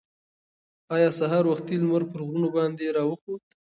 [0.95, 3.41] ایا سهار وختي لمر پر غرونو باندې راوخوت؟